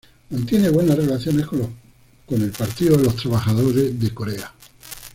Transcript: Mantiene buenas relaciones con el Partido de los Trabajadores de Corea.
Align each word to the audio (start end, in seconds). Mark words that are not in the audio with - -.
Mantiene 0.31 0.69
buenas 0.69 0.95
relaciones 0.97 1.45
con 1.45 1.77
el 2.41 2.49
Partido 2.49 2.97
de 2.97 3.03
los 3.03 3.15
Trabajadores 3.17 3.99
de 3.99 4.11
Corea. 4.11 4.51